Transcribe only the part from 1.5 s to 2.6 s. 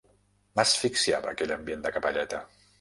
ambient de capelleta.